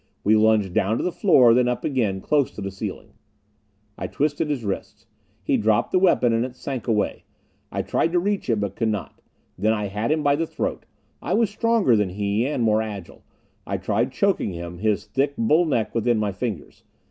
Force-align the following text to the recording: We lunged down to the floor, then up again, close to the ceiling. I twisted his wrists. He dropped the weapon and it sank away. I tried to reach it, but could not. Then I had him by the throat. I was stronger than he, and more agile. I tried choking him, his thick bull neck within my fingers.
We 0.23 0.35
lunged 0.35 0.73
down 0.73 0.97
to 0.97 1.03
the 1.03 1.11
floor, 1.11 1.53
then 1.53 1.67
up 1.67 1.85
again, 1.85 2.21
close 2.21 2.49
to 2.55 2.61
the 2.61 2.71
ceiling. 2.71 3.13
I 3.99 4.07
twisted 4.07 4.49
his 4.49 4.65
wrists. 4.65 5.05
He 5.43 5.57
dropped 5.57 5.91
the 5.91 5.99
weapon 5.99 6.33
and 6.33 6.43
it 6.43 6.55
sank 6.55 6.87
away. 6.87 7.23
I 7.71 7.83
tried 7.83 8.11
to 8.13 8.19
reach 8.19 8.49
it, 8.49 8.59
but 8.59 8.75
could 8.75 8.89
not. 8.89 9.21
Then 9.59 9.73
I 9.73 9.89
had 9.89 10.11
him 10.11 10.23
by 10.23 10.35
the 10.37 10.47
throat. 10.47 10.87
I 11.21 11.35
was 11.35 11.51
stronger 11.51 11.95
than 11.95 12.09
he, 12.09 12.47
and 12.47 12.63
more 12.63 12.81
agile. 12.81 13.23
I 13.67 13.77
tried 13.77 14.11
choking 14.11 14.53
him, 14.53 14.79
his 14.79 15.05
thick 15.05 15.35
bull 15.37 15.65
neck 15.65 15.93
within 15.93 16.17
my 16.17 16.31
fingers. 16.31 16.83